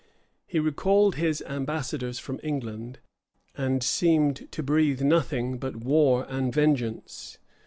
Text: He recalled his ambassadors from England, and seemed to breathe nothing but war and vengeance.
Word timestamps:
He 0.47 0.57
recalled 0.59 1.13
his 1.13 1.43
ambassadors 1.43 2.17
from 2.17 2.39
England, 2.41 2.97
and 3.55 3.83
seemed 3.83 4.51
to 4.51 4.63
breathe 4.63 5.03
nothing 5.03 5.59
but 5.59 5.75
war 5.75 6.25
and 6.27 6.51
vengeance. 6.51 7.37